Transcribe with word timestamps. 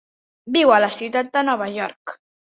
Viu 0.55 0.73
a 0.75 0.79
la 0.85 0.89
ciutat 0.95 1.31
de 1.37 1.45
Nova 1.51 1.69
York. 1.77 2.17